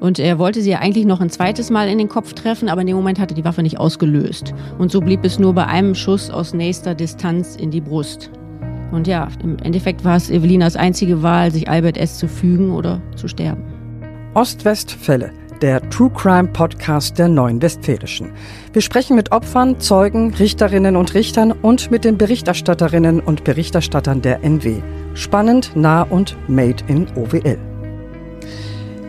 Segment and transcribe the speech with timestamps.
[0.00, 2.80] Und er wollte sie ja eigentlich noch ein zweites Mal in den Kopf treffen, aber
[2.80, 4.54] in dem Moment hatte die Waffe nicht ausgelöst.
[4.78, 8.30] Und so blieb es nur bei einem Schuss aus nächster Distanz in die Brust.
[8.90, 12.18] Und ja, im Endeffekt war es Evelinas einzige Wahl, sich Albert S.
[12.18, 13.62] zu fügen oder zu sterben.
[14.34, 18.32] Ost-West-Fälle, der True Crime Podcast der Neuen Westfälischen.
[18.72, 24.42] Wir sprechen mit Opfern, Zeugen, Richterinnen und Richtern und mit den Berichterstatterinnen und Berichterstattern der
[24.42, 24.76] NW.
[25.14, 27.69] Spannend, nah und made in OWL.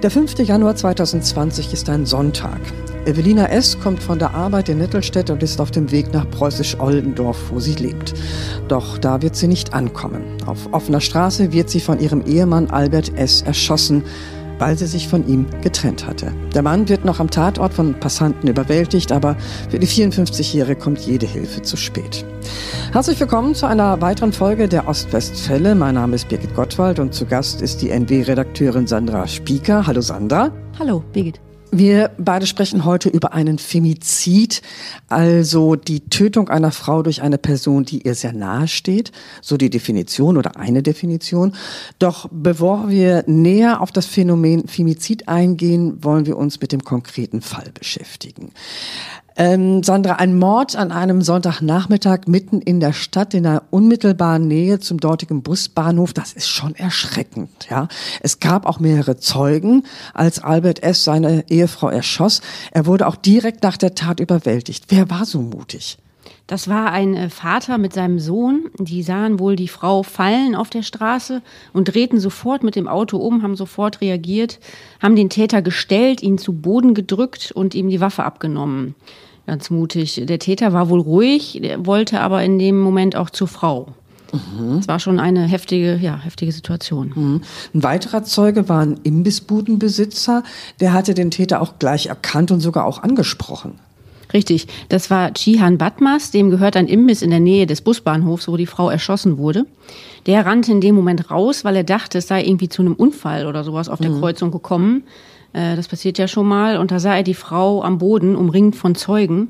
[0.04, 0.39] Der 5.
[0.39, 2.59] Januar 2020 ist ein Sonntag.
[3.05, 3.80] Evelina S.
[3.80, 7.75] kommt von der Arbeit in Nittelstedt und ist auf dem Weg nach Preußisch-Oldendorf, wo sie
[7.75, 8.16] lebt.
[8.67, 10.23] Doch da wird sie nicht ankommen.
[10.48, 13.44] Auf offener Straße wird sie von ihrem Ehemann Albert S.
[13.44, 14.03] erschossen
[14.61, 16.31] weil sie sich von ihm getrennt hatte.
[16.53, 19.36] Der Mann wird noch am Tatort von Passanten überwältigt, aber
[19.72, 22.23] für die 54-Jährige kommt jede Hilfe zu spät.
[22.91, 25.75] Herzlich willkommen zu einer weiteren Folge der Ostwestfälle.
[25.75, 29.88] Mein Name ist Birgit Gottwald und zu Gast ist die NW-Redakteurin Sandra Spieker.
[29.88, 30.52] Hallo Sandra.
[30.77, 31.39] Hallo Birgit.
[31.73, 34.61] Wir beide sprechen heute über einen Femizid,
[35.08, 39.69] also die Tötung einer Frau durch eine Person, die ihr sehr nahe steht, so die
[39.69, 41.55] Definition oder eine Definition.
[41.97, 47.39] Doch bevor wir näher auf das Phänomen Femizid eingehen, wollen wir uns mit dem konkreten
[47.39, 48.52] Fall beschäftigen.
[49.35, 54.79] Ähm, Sandra, ein Mord an einem Sonntagnachmittag mitten in der Stadt in der unmittelbaren Nähe
[54.79, 57.87] zum dortigen Busbahnhof, das ist schon erschreckend, ja.
[58.21, 61.03] Es gab auch mehrere Zeugen, als Albert S.
[61.03, 62.41] seine Ehefrau erschoss.
[62.71, 64.85] Er wurde auch direkt nach der Tat überwältigt.
[64.89, 65.97] Wer war so mutig?
[66.52, 68.71] Das war ein äh, Vater mit seinem Sohn.
[68.77, 73.16] Die sahen wohl die Frau fallen auf der Straße und drehten sofort mit dem Auto
[73.16, 74.59] um, haben sofort reagiert,
[75.02, 78.95] haben den Täter gestellt, ihn zu Boden gedrückt und ihm die Waffe abgenommen.
[79.47, 80.23] Ganz mutig.
[80.25, 83.93] Der Täter war wohl ruhig, wollte aber in dem Moment auch zur Frau.
[84.33, 84.80] Mhm.
[84.80, 87.13] Es war schon eine heftige, ja, heftige Situation.
[87.15, 87.41] Mhm.
[87.75, 90.43] Ein weiterer Zeuge war ein Imbissbudenbesitzer.
[90.81, 93.80] Der hatte den Täter auch gleich erkannt und sogar auch angesprochen.
[94.33, 98.55] Richtig, das war Chihan Batmas, dem gehört ein Imbiss in der Nähe des Busbahnhofs, wo
[98.58, 99.65] die Frau erschossen wurde.
[100.25, 103.47] Der rannte in dem Moment raus, weil er dachte, es sei irgendwie zu einem Unfall
[103.47, 104.20] oder sowas auf der mhm.
[104.20, 105.03] Kreuzung gekommen.
[105.53, 106.77] Äh, das passiert ja schon mal.
[106.77, 109.49] Und da sah er die Frau am Boden, umringt von Zeugen.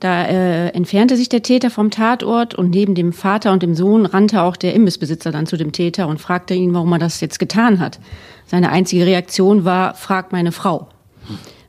[0.00, 4.04] Da äh, entfernte sich der Täter vom Tatort und neben dem Vater und dem Sohn
[4.04, 7.38] rannte auch der Imbissbesitzer dann zu dem Täter und fragte ihn, warum er das jetzt
[7.38, 8.00] getan hat.
[8.44, 10.88] Seine einzige Reaktion war, frag meine Frau.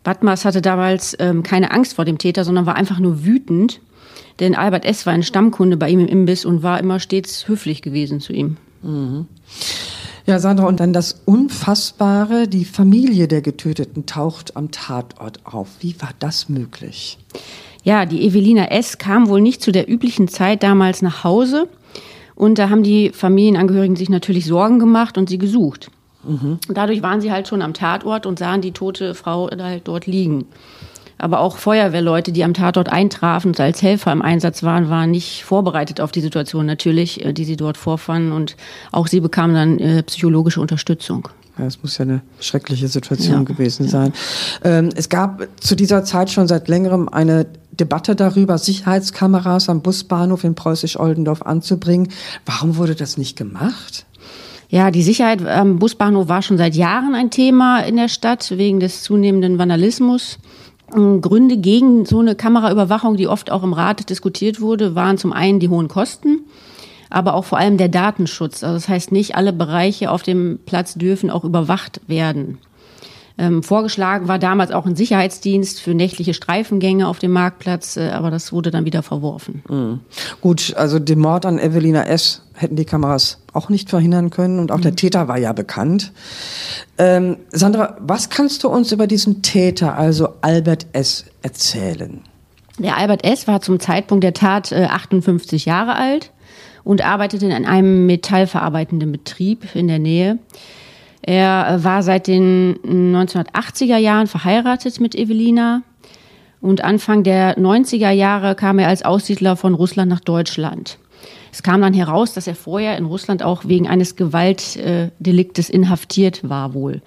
[0.04, 3.80] Batmas hatte damals ähm, keine Angst vor dem Täter, sondern war einfach nur wütend.
[4.40, 5.06] Denn Albert S.
[5.06, 8.58] war ein Stammkunde bei ihm im Imbiss und war immer stets höflich gewesen zu ihm.
[8.82, 9.28] Mhm.
[10.26, 15.68] Ja, Sandra, und dann das Unfassbare, die Familie der Getöteten taucht am Tatort auf.
[15.82, 17.18] Wie war das möglich?
[17.84, 18.98] Ja, die Evelina S.
[18.98, 21.68] kam wohl nicht zu der üblichen Zeit damals nach Hause.
[22.36, 25.92] Und da haben die Familienangehörigen sich natürlich Sorgen gemacht und sie gesucht.
[26.26, 26.60] Mhm.
[26.70, 30.46] Dadurch waren sie halt schon am Tatort und sahen die tote Frau halt dort liegen.
[31.18, 35.44] Aber auch Feuerwehrleute, die am Tatort eintrafen und als Helfer im Einsatz waren, waren nicht
[35.44, 38.32] vorbereitet auf die Situation natürlich, äh, die sie dort vorfanden.
[38.32, 38.58] Und
[38.92, 41.30] auch sie bekamen dann äh, psychologische Unterstützung.
[41.58, 44.12] Ja, es muss ja eine schreckliche Situation ja, gewesen sein.
[44.64, 44.80] Ja.
[44.80, 50.44] Ähm, es gab zu dieser Zeit schon seit längerem eine Debatte darüber, Sicherheitskameras am Busbahnhof
[50.44, 52.10] in Preußisch-Oldendorf anzubringen.
[52.46, 54.06] Warum wurde das nicht gemacht?
[54.74, 58.80] Ja, die Sicherheit am Busbahnhof war schon seit Jahren ein Thema in der Stadt wegen
[58.80, 60.40] des zunehmenden Vandalismus.
[60.96, 65.32] Ähm, Gründe gegen so eine Kameraüberwachung, die oft auch im Rat diskutiert wurde, waren zum
[65.32, 66.40] einen die hohen Kosten,
[67.12, 68.64] aber auch vor allem der Datenschutz.
[68.64, 72.58] Also das heißt, nicht alle Bereiche auf dem Platz dürfen auch überwacht werden.
[73.36, 78.30] Ähm, vorgeschlagen war damals auch ein Sicherheitsdienst für nächtliche Streifengänge auf dem Marktplatz, äh, aber
[78.30, 79.64] das wurde dann wieder verworfen.
[79.68, 80.00] Mhm.
[80.40, 82.44] Gut, also den Mord an Evelina S.
[82.54, 84.84] hätten die Kameras auch nicht verhindern können und auch mhm.
[84.84, 86.12] der Täter war ja bekannt.
[87.00, 92.22] Ähm, Sandra, was kannst du uns über diesen Täter, also Albert S., erzählen?
[92.78, 93.48] Der Albert S.
[93.48, 96.32] war zum Zeitpunkt der Tat äh, 58 Jahre alt
[96.84, 100.38] und arbeitete in einem metallverarbeitenden Betrieb in der Nähe.
[101.24, 105.82] Er äh, war seit den 1980er Jahren verheiratet mit Evelina
[106.62, 110.98] und Anfang der 90er Jahre kam er als Aussiedler von Russland nach Deutschland.
[111.52, 116.74] Es kam dann heraus, dass er vorher in Russland auch wegen eines Gewaltdeliktes inhaftiert war
[116.74, 117.02] wohl.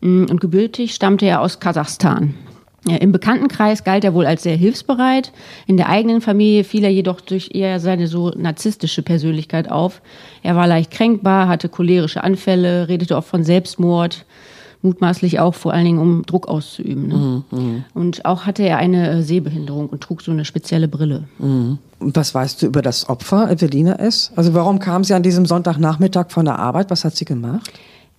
[0.00, 2.34] Mm, und gebürtig stammte er aus Kasachstan.
[2.86, 5.32] Im Bekanntenkreis galt er wohl als sehr hilfsbereit.
[5.66, 10.02] In der eigenen Familie fiel er jedoch durch eher seine so narzisstische Persönlichkeit auf.
[10.42, 14.26] Er war leicht kränkbar, hatte cholerische Anfälle, redete oft von Selbstmord,
[14.82, 17.08] mutmaßlich auch vor allen Dingen, um Druck auszuüben.
[17.08, 17.14] Ne?
[17.50, 17.84] Mhm, mhm.
[17.94, 21.24] und auch hatte er eine äh, Sehbehinderung und trug so eine spezielle Brille.
[21.38, 21.78] Mhm.
[22.00, 24.30] Was weißt du über das Opfer, Evelina S.?
[24.36, 26.90] Also warum kam sie an diesem Sonntagnachmittag von der Arbeit?
[26.90, 27.72] Was hat sie gemacht?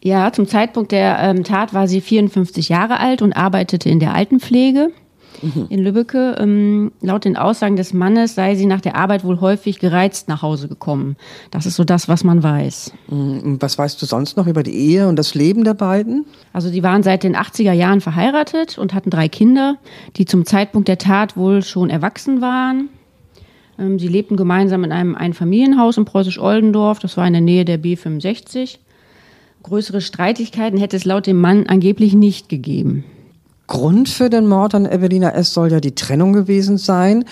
[0.05, 4.13] Ja, zum Zeitpunkt der ähm, Tat war sie 54 Jahre alt und arbeitete in der
[4.13, 4.91] Altenpflege
[5.41, 5.65] mhm.
[5.69, 6.35] in Lübbecke.
[6.39, 10.43] Ähm, laut den Aussagen des Mannes sei sie nach der Arbeit wohl häufig gereizt nach
[10.43, 11.15] Hause gekommen.
[11.49, 12.93] Das ist so das, was man weiß.
[13.07, 13.57] Mhm.
[13.59, 16.27] Was weißt du sonst noch über die Ehe und das Leben der beiden?
[16.53, 19.77] Also die waren seit den 80er Jahren verheiratet und hatten drei Kinder,
[20.17, 22.89] die zum Zeitpunkt der Tat wohl schon erwachsen waren.
[23.79, 26.99] Ähm, sie lebten gemeinsam in einem Einfamilienhaus in Preußisch-Oldendorf.
[26.99, 28.77] Das war in der Nähe der B65.
[29.65, 33.03] Größere Streitigkeiten hätte es laut dem Mann angeblich nicht gegeben.
[33.65, 35.55] Grund für den Mord an Evelina S.
[35.55, 37.25] soll ja die Trennung gewesen sein.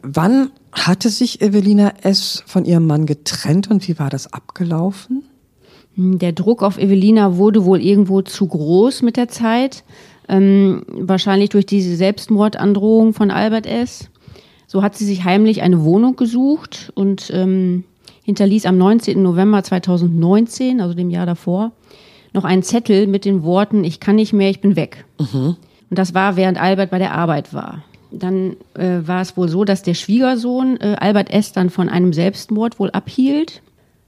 [0.00, 2.42] Wann hatte sich Evelina S.
[2.46, 5.24] von ihrem Mann getrennt und wie war das abgelaufen?
[5.96, 9.84] Hm, der Druck auf Evelina wurde wohl irgendwo zu groß mit der Zeit.
[10.30, 14.08] Ähm, wahrscheinlich durch diese Selbstmordandrohung von Albert S.
[14.66, 17.84] So hat sie sich heimlich eine Wohnung gesucht und ähm,
[18.26, 19.22] hinterließ am 19.
[19.22, 21.70] November 2019, also dem Jahr davor,
[22.32, 25.04] noch einen Zettel mit den Worten, ich kann nicht mehr, ich bin weg.
[25.20, 25.56] Mhm.
[25.88, 27.84] Und das war, während Albert bei der Arbeit war.
[28.10, 31.52] Dann äh, war es wohl so, dass der Schwiegersohn äh, Albert S.
[31.52, 33.62] dann von einem Selbstmord wohl abhielt.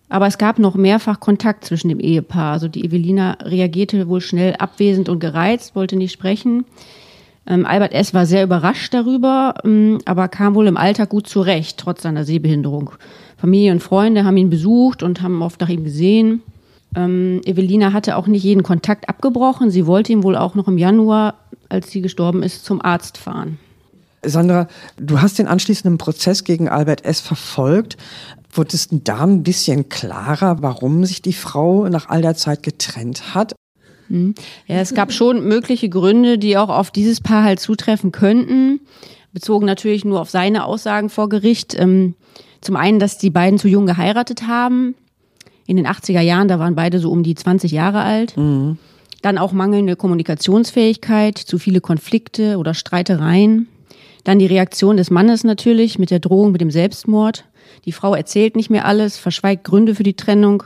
[0.08, 2.54] Aber es gab noch mehrfach Kontakt zwischen dem Ehepaar.
[2.54, 6.64] Also die Evelina reagierte wohl schnell abwesend und gereizt, wollte nicht sprechen.
[7.46, 8.14] Ähm, Albert S.
[8.14, 12.90] war sehr überrascht darüber, ähm, aber kam wohl im Alltag gut zurecht, trotz seiner Sehbehinderung.
[13.38, 16.42] Familie und Freunde haben ihn besucht und haben oft nach ihm gesehen.
[16.94, 19.70] Ähm, Evelina hatte auch nicht jeden Kontakt abgebrochen.
[19.70, 21.34] Sie wollte ihn wohl auch noch im Januar,
[21.68, 23.58] als sie gestorben ist, zum Arzt fahren.
[24.24, 27.20] Sandra, du hast den anschließenden Prozess gegen Albert S.
[27.20, 27.96] verfolgt.
[28.52, 32.64] Wurde es denn da ein bisschen klarer, warum sich die Frau nach all der Zeit
[32.64, 33.54] getrennt hat?
[34.08, 34.34] Hm.
[34.66, 38.80] Ja, es gab schon mögliche Gründe, die auch auf dieses Paar halt zutreffen könnten.
[39.32, 41.78] Bezogen natürlich nur auf seine Aussagen vor Gericht.
[41.78, 42.14] Ähm,
[42.60, 44.94] zum einen, dass die beiden zu jung geheiratet haben
[45.66, 48.36] in den 80er Jahren, da waren beide so um die 20 Jahre alt.
[48.36, 48.78] Mhm.
[49.22, 53.68] Dann auch mangelnde Kommunikationsfähigkeit, zu viele Konflikte oder Streitereien.
[54.24, 57.44] Dann die Reaktion des Mannes natürlich mit der Drohung mit dem Selbstmord.
[57.84, 60.62] Die Frau erzählt nicht mehr alles, verschweigt Gründe für die Trennung.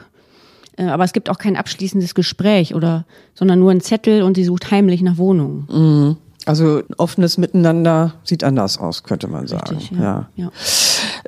[0.77, 3.05] Äh, aber es gibt auch kein abschließendes Gespräch oder,
[3.35, 5.67] sondern nur ein Zettel und sie sucht heimlich nach Wohnungen.
[5.71, 6.17] Mhm.
[6.47, 9.77] Also offenes Miteinander sieht anders aus, könnte man sagen.
[9.77, 10.29] Richtig, ja.
[10.37, 10.45] ja.
[10.45, 10.53] ja.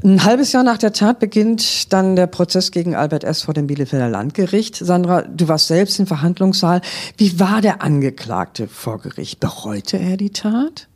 [0.02, 3.42] Ein halbes Jahr nach der Tat beginnt dann der Prozess gegen Albert S.
[3.42, 4.76] vor dem Bielefelder Landgericht.
[4.76, 6.80] Sandra, du warst selbst im Verhandlungssaal.
[7.16, 9.40] Wie war der Angeklagte vor Gericht?
[9.40, 10.88] Bereute er die Tat?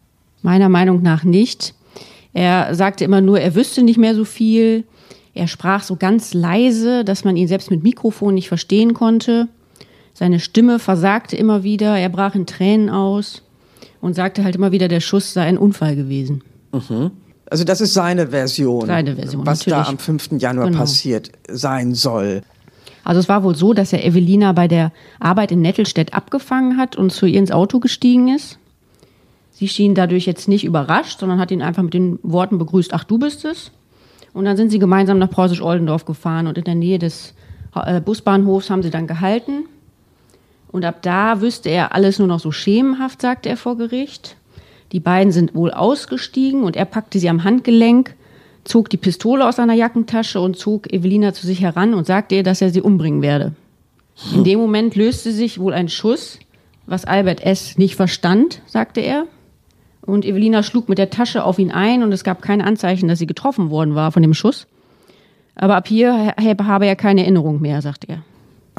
[0.43, 1.75] Meiner Meinung nach nicht.
[2.33, 4.85] Er sagte immer nur, er wüsste nicht mehr so viel.
[5.35, 9.49] Er sprach so ganz leise, dass man ihn selbst mit Mikrofon nicht verstehen konnte.
[10.13, 11.97] Seine Stimme versagte immer wieder.
[11.97, 13.43] Er brach in Tränen aus
[14.01, 16.43] und sagte halt immer wieder, der Schuss sei ein Unfall gewesen.
[16.73, 17.11] Mhm.
[17.51, 19.87] Also das ist seine Version, seine Version was natürlich.
[19.87, 20.31] da am 5.
[20.39, 20.79] Januar genau.
[20.81, 22.43] passiert sein soll.
[23.05, 26.95] Also es war wohl so, dass er Evelina bei der Arbeit in Nettelstedt abgefangen hat
[26.97, 28.59] und zu ihr ins Auto gestiegen ist.
[29.51, 33.05] Sie schien dadurch jetzt nicht überrascht, sondern hat ihn einfach mit den Worten begrüßt, ach
[33.05, 33.73] du bist es.
[34.35, 37.35] Und dann sind sie gemeinsam nach Preußisch-Oldendorf gefahren und in der Nähe des
[37.75, 39.65] äh, Busbahnhofs haben sie dann gehalten.
[40.71, 44.37] Und ab da wüsste er alles nur noch so schemenhaft, sagte er vor Gericht.
[44.93, 48.15] Die beiden sind wohl ausgestiegen und er packte sie am Handgelenk,
[48.65, 52.43] zog die Pistole aus seiner Jackentasche und zog Evelina zu sich heran und sagte ihr,
[52.43, 53.53] dass er sie umbringen werde.
[54.35, 56.39] In dem Moment löste sich wohl ein Schuss,
[56.87, 57.79] was Albert S.
[57.79, 59.27] nicht verstand, sagte er.
[60.03, 63.19] Und Evelina schlug mit der Tasche auf ihn ein und es gab keine Anzeichen, dass
[63.19, 64.67] sie getroffen worden war von dem Schuss.
[65.55, 68.23] Aber ab hier habe er keine Erinnerung mehr, sagte er.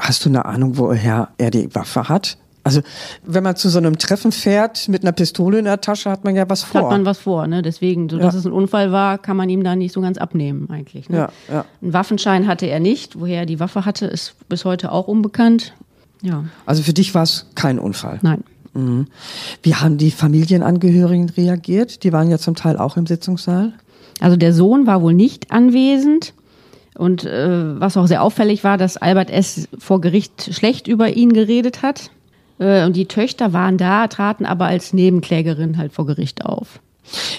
[0.00, 2.38] Hast du eine Ahnung, woher er die Waffe hat?
[2.62, 2.82] Also,
[3.24, 6.36] wenn man zu so einem Treffen fährt mit einer Pistole in der Tasche, hat man
[6.36, 6.82] ja was vor.
[6.82, 7.62] Hat man was vor, ne?
[7.62, 8.40] Deswegen, so dass ja.
[8.40, 11.08] es ein Unfall war, kann man ihm da nicht so ganz abnehmen, eigentlich.
[11.08, 11.16] Ne?
[11.16, 11.64] Ja, ja.
[11.80, 13.18] Einen Waffenschein hatte er nicht.
[13.18, 15.72] Woher er die Waffe hatte, ist bis heute auch unbekannt.
[16.22, 16.44] Ja.
[16.66, 18.18] Also für dich war es kein Unfall?
[18.22, 18.44] Nein.
[18.74, 19.06] Mhm.
[19.62, 22.04] Wie haben die Familienangehörigen reagiert?
[22.04, 23.72] Die waren ja zum Teil auch im Sitzungssaal.
[24.20, 26.34] Also der Sohn war wohl nicht anwesend.
[27.00, 29.68] Und äh, was auch sehr auffällig war, dass Albert S.
[29.78, 32.10] vor Gericht schlecht über ihn geredet hat.
[32.58, 36.78] Äh, und die Töchter waren da, traten aber als Nebenklägerin halt vor Gericht auf.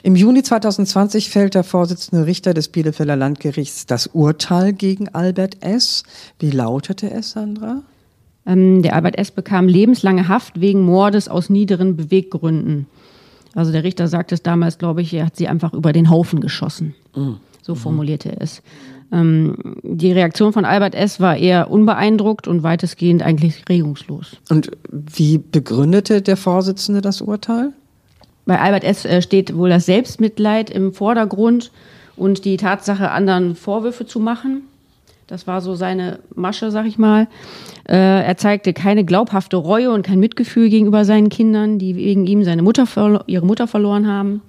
[0.01, 6.05] Im Juni 2020 fällt der Vorsitzende Richter des Bielefelder Landgerichts das Urteil gegen Albert S.
[6.39, 7.83] Wie lautete es, Sandra?
[8.47, 9.29] Ähm, der Albert S.
[9.29, 12.87] bekam lebenslange Haft wegen Mordes aus niederen Beweggründen.
[13.53, 16.41] Also der Richter sagte es damals, glaube ich, er hat sie einfach über den Haufen
[16.41, 16.95] geschossen.
[17.15, 17.37] Mhm.
[17.61, 18.63] So formulierte er es.
[19.11, 21.19] Ähm, die Reaktion von Albert S.
[21.19, 24.37] war eher unbeeindruckt und weitestgehend eigentlich regungslos.
[24.49, 27.73] Und wie begründete der Vorsitzende das Urteil?
[28.45, 29.05] Bei Albert S.
[29.05, 31.71] Äh, steht wohl das Selbstmitleid im Vordergrund
[32.15, 34.63] und die Tatsache, anderen Vorwürfe zu machen.
[35.27, 37.27] Das war so seine Masche, sag ich mal.
[37.87, 42.43] Äh, er zeigte keine glaubhafte Reue und kein Mitgefühl gegenüber seinen Kindern, die wegen ihm
[42.43, 42.85] seine Mutter
[43.27, 44.41] ihre Mutter verloren haben.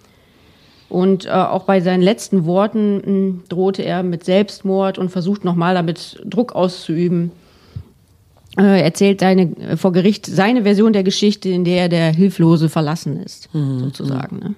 [0.92, 5.42] Und äh, auch bei seinen letzten Worten mh, hm, drohte er mit Selbstmord und versucht
[5.42, 7.32] nochmal damit Druck auszuüben.
[8.58, 12.68] Äh, erzählt seine, äh, vor Gericht seine Version der Geschichte, in der er der Hilflose
[12.68, 13.78] verlassen ist, mhm.
[13.78, 14.38] sozusagen.
[14.38, 14.54] Ne?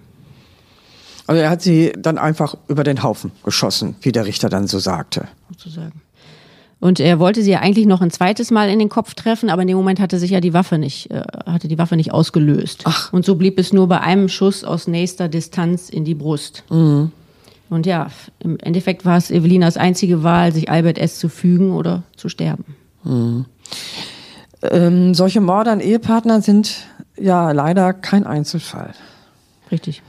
[1.28, 4.80] Also er hat sie dann einfach über den Haufen geschossen, wie der Richter dann so
[4.80, 5.28] sagte.
[5.50, 6.02] Sozusagen.
[6.80, 9.62] Und er wollte sie ja eigentlich noch ein zweites Mal in den Kopf treffen, aber
[9.62, 12.82] in dem Moment hatte sich ja die Waffe nicht, äh, hatte die Waffe nicht ausgelöst.
[12.84, 13.12] Ach.
[13.12, 16.64] Und so blieb es nur bei einem Schuss aus nächster Distanz in die Brust.
[16.70, 17.12] Mhm.
[17.70, 18.08] Und ja,
[18.40, 21.18] im Endeffekt war es Evelinas einzige Wahl, sich Albert S.
[21.18, 22.76] zu fügen oder zu sterben.
[23.02, 23.46] Mhm.
[24.62, 26.86] Ähm, solche Morde an Ehepartnern sind
[27.18, 28.92] ja leider kein Einzelfall.
[29.70, 30.02] Richtig.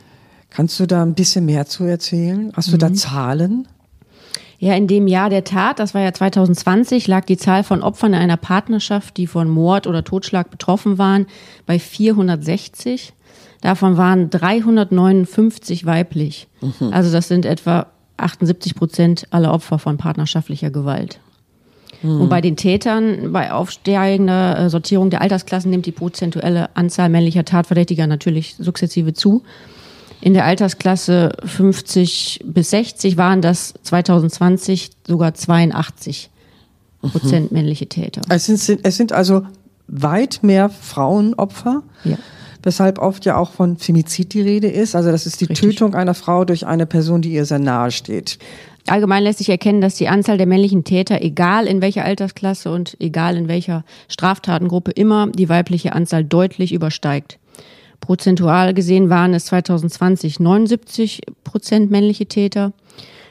[0.50, 2.52] Kannst du da ein bisschen mehr zu erzählen?
[2.56, 2.80] Hast du mhm.
[2.80, 3.68] da Zahlen?
[4.66, 8.14] Ja, in dem Jahr der Tat, das war ja 2020, lag die Zahl von Opfern
[8.14, 11.28] in einer Partnerschaft, die von Mord oder Totschlag betroffen waren,
[11.68, 13.14] bei 460.
[13.62, 16.48] Davon waren 359 weiblich.
[16.62, 16.92] Mhm.
[16.92, 17.86] Also das sind etwa
[18.18, 21.20] 78 Prozent aller Opfer von partnerschaftlicher Gewalt.
[22.02, 22.22] Mhm.
[22.22, 27.46] Und bei den Tätern, bei aufsteigender äh, Sortierung der Altersklassen nimmt die prozentuelle Anzahl männlicher
[27.46, 29.44] Tatverdächtiger natürlich sukzessive zu.
[30.26, 36.32] In der Altersklasse 50 bis 60 waren das 2020 sogar 82
[37.04, 37.58] Prozent mhm.
[37.58, 38.22] männliche Täter.
[38.30, 39.44] Es sind, es sind also
[39.88, 41.84] weit mehr Frauenopfer.
[42.06, 42.18] Ja.
[42.64, 44.96] Weshalb oft ja auch von Femizid die Rede ist.
[44.96, 45.76] Also das ist die Richtig.
[45.76, 48.40] Tötung einer Frau durch eine Person, die ihr sehr nahe steht.
[48.88, 52.98] Allgemein lässt sich erkennen, dass die Anzahl der männlichen Täter, egal in welcher Altersklasse und
[53.00, 57.38] egal in welcher Straftatengruppe, immer die weibliche Anzahl deutlich übersteigt.
[58.02, 62.74] Prozentual gesehen waren es 2020 79 Prozent männliche Täter.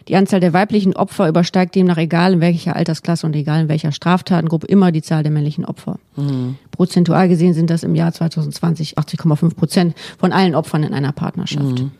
[0.08, 3.90] Die Anzahl der weiblichen Opfer übersteigt demnach egal in welcher Altersklasse und egal in welcher
[3.90, 5.98] Straftatengruppe immer die Zahl der männlichen Opfer.
[6.16, 6.56] Mhm.
[6.70, 11.80] Prozentual gesehen sind das im Jahr 2020 80,5 Prozent von allen Opfern in einer Partnerschaft.
[11.80, 11.90] Mhm.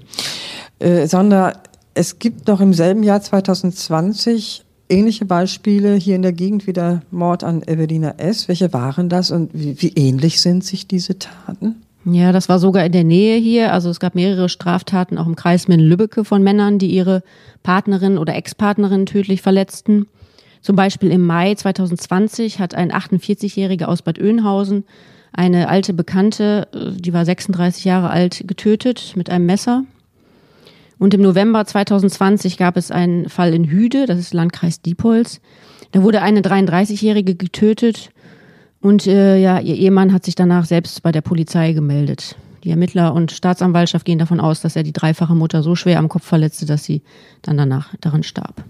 [0.81, 1.55] Äh, Sandra,
[1.95, 7.03] es gibt noch im selben Jahr 2020 ähnliche Beispiele hier in der Gegend wie der
[7.11, 8.49] Mord an Evelina S.
[8.49, 11.84] Welche waren das und wie, wie ähnlich sind sich diese Taten?
[12.05, 13.73] Ja, das war sogar in der Nähe hier.
[13.73, 17.23] Also es gab mehrere Straftaten auch im Kreis Minden-Lübbecke von Männern, die ihre
[17.63, 20.07] Partnerin oder Ex-Partnerin tödlich verletzten.
[20.61, 24.85] Zum Beispiel im Mai 2020 hat ein 48-Jähriger aus Bad Oeynhausen
[25.35, 29.85] eine alte Bekannte, äh, die war 36 Jahre alt, getötet mit einem Messer.
[30.99, 35.41] Und im November 2020 gab es einen Fall in Hüde, das ist Landkreis Diepholz.
[35.93, 38.11] Da wurde eine 33-Jährige getötet
[38.85, 42.37] und äh, ja, ihr Ehemann hat sich danach selbst bei der Polizei gemeldet.
[42.65, 46.11] Die Ermittler und Staatsanwaltschaft gehen davon aus, dass er die dreifache Mutter so schwer am
[46.11, 47.01] Kopf verletzte, dass sie
[47.41, 48.63] dann danach daran starb.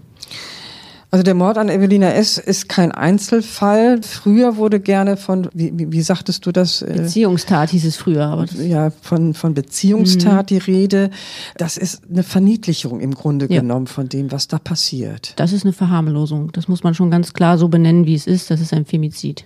[1.11, 2.37] Also der Mord an Evelina S.
[2.37, 4.01] ist kein Einzelfall.
[4.03, 6.81] Früher wurde gerne von, wie, wie, sagtest du das?
[6.81, 8.25] Äh, Beziehungstat hieß es früher.
[8.27, 10.55] Aber ja, von, von Beziehungstat mhm.
[10.55, 11.09] die Rede.
[11.57, 13.59] Das ist eine Verniedlichung im Grunde ja.
[13.59, 15.33] genommen von dem, was da passiert.
[15.35, 16.53] Das ist eine Verharmlosung.
[16.53, 18.49] Das muss man schon ganz klar so benennen, wie es ist.
[18.49, 19.43] Das ist ein Femizid.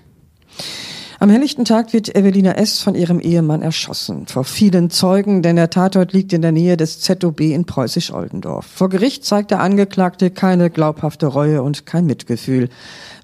[1.22, 2.80] Am helllichten Tag wird Evelina S.
[2.80, 4.26] von ihrem Ehemann erschossen.
[4.26, 8.66] Vor vielen Zeugen, denn der Tatort liegt in der Nähe des ZOB in Preußisch-Oldendorf.
[8.66, 12.70] Vor Gericht zeigt der Angeklagte keine glaubhafte Reue und kein Mitgefühl.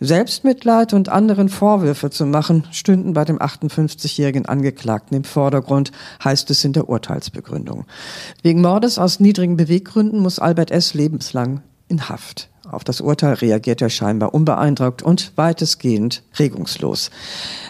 [0.02, 6.66] Selbstmitleid und anderen Vorwürfe zu machen, stünden bei dem 58-jährigen Angeklagten im Vordergrund, heißt es
[6.66, 7.86] in der Urteilsbegründung.
[8.42, 10.96] Wegen Mordes aus niedrigen Beweggründen muss Albert S.
[10.96, 12.50] lebenslang in Haft.
[12.72, 17.12] Auf das Urteil reagiert er scheinbar unbeeindruckt und weitestgehend regungslos.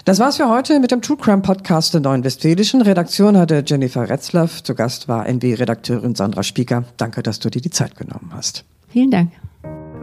[0.06, 2.82] Das war's für heute mit dem True Crime Podcast der Neuen Westfälischen.
[2.82, 4.64] Redaktion hatte Jennifer Retzlaff.
[4.64, 6.86] Zu Gast war NW-Redakteurin Sandra Spieker.
[6.98, 8.64] Danke, dass du dir die Zeit genommen hast.
[8.90, 9.32] Vielen Dank.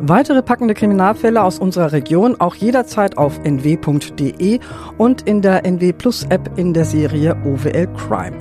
[0.05, 4.59] Weitere packende Kriminalfälle aus unserer Region auch jederzeit auf nw.de
[4.99, 8.37] und in der NW Plus App in der Serie OWL Crime.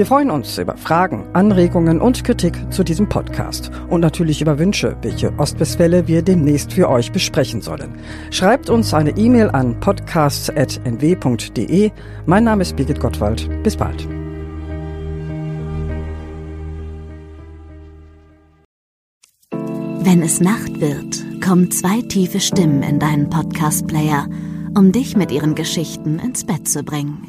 [0.00, 4.96] Wir freuen uns über Fragen, Anregungen und Kritik zu diesem Podcast und natürlich über Wünsche,
[5.02, 7.98] welche Ostwestfälle wir demnächst für euch besprechen sollen.
[8.30, 11.90] Schreibt uns eine E-Mail an podcasts.nw.de.
[12.24, 13.50] Mein Name ist Birgit Gottwald.
[13.62, 14.08] Bis bald.
[19.50, 24.28] Wenn es Nacht wird, kommen zwei tiefe Stimmen in deinen Podcast-Player,
[24.74, 27.28] um dich mit ihren Geschichten ins Bett zu bringen.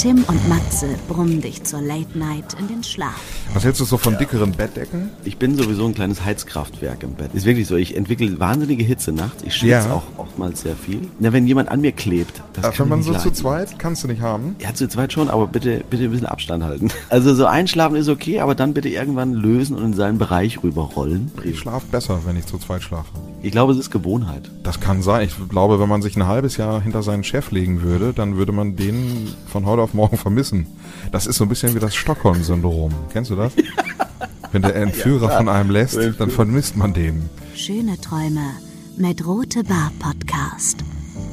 [0.00, 3.20] Tim und Matze brummen dich zur Late Night in den Schlaf.
[3.52, 5.10] Was hältst du so von dickeren Bettdecken?
[5.24, 7.34] Ich bin sowieso ein kleines Heizkraftwerk im Bett.
[7.34, 7.76] Ist wirklich so.
[7.76, 9.42] Ich entwickle wahnsinnige Hitze nachts.
[9.42, 9.92] Ich schwitze Ja.
[9.92, 10.02] auch
[10.40, 11.02] oftmals sehr viel.
[11.18, 13.40] Na, wenn jemand an mir klebt, das Ach, kann wenn man so nicht zu leiden.
[13.40, 14.56] zweit, kannst du nicht haben.
[14.58, 16.90] Ja, zu zweit schon, aber bitte, bitte ein bisschen Abstand halten.
[17.10, 21.30] Also so einschlafen ist okay, aber dann bitte irgendwann lösen und in seinen Bereich rüberrollen.
[21.42, 23.08] Ich schlafe besser, wenn ich zu zweit schlafe.
[23.42, 24.50] Ich glaube, es ist Gewohnheit.
[24.62, 25.26] Das kann sein.
[25.26, 28.52] Ich glaube, wenn man sich ein halbes Jahr hinter seinen Chef legen würde, dann würde
[28.52, 30.66] man den von heute auf morgen vermissen.
[31.10, 32.92] Das ist so ein bisschen wie das Stockholm-Syndrom.
[33.12, 33.52] Kennst du das?
[34.52, 37.28] Wenn der Entführer von einem lässt, dann vermisst man den.
[37.54, 38.50] Schöne Träume
[39.00, 40.84] mit Rote Bar Podcast,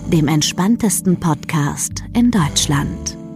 [0.08, 3.27] dem entspanntesten Podcast in Deutschland.